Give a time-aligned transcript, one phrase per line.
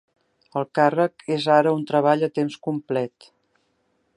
[0.61, 3.29] El càrrec és ara un treball a temps complet.